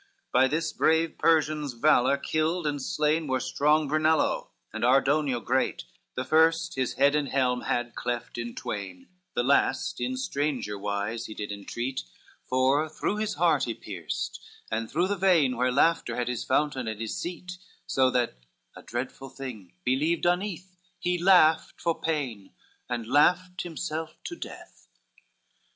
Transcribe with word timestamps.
XXXIX 0.01 0.31
By 0.31 0.47
this 0.47 0.73
brave 0.73 1.17
Persian's 1.19 1.73
valor, 1.73 2.17
killed 2.17 2.65
and 2.65 2.81
slain 2.81 3.27
Were 3.27 3.39
strong 3.39 3.87
Brunello 3.87 4.49
and 4.73 4.83
Ardonia 4.83 5.39
great; 5.39 5.83
The 6.15 6.25
first 6.25 6.73
his 6.73 6.93
head 6.93 7.13
and 7.13 7.27
helm 7.29 7.61
had 7.65 7.93
cleft 7.93 8.39
in 8.39 8.55
twain, 8.55 9.09
The 9.35 9.43
last 9.43 10.01
in 10.01 10.17
stranger 10.17 10.75
wise 10.75 11.27
he 11.27 11.35
did 11.35 11.51
intreat, 11.51 12.01
For 12.47 12.89
through 12.89 13.17
his 13.17 13.35
heart 13.35 13.65
he 13.65 13.75
pierced, 13.75 14.41
and 14.71 14.89
through 14.89 15.07
the 15.07 15.15
vein 15.15 15.55
Where 15.55 15.71
laughter 15.71 16.15
hath 16.15 16.25
his 16.27 16.43
fountain 16.45 16.87
and 16.87 16.99
his 16.99 17.15
seat, 17.15 17.59
So 17.85 18.09
that, 18.09 18.39
a 18.75 18.81
dreadful 18.81 19.29
thing, 19.29 19.73
believed 19.83 20.25
uneath, 20.25 20.75
He 20.97 21.21
laughed 21.21 21.79
for 21.79 22.01
pain, 22.01 22.53
and 22.89 23.05
laughed 23.05 23.61
himself 23.61 24.15
to 24.23 24.35
death. 24.35 24.87